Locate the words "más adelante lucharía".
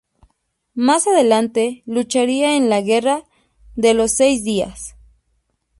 0.73-2.55